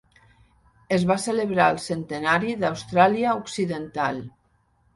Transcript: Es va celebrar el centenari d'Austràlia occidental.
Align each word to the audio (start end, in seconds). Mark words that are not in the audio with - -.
Es 0.97 1.05
va 1.11 1.17
celebrar 1.23 1.67
el 1.75 1.79
centenari 1.85 2.57
d'Austràlia 2.65 3.37
occidental. 3.45 4.21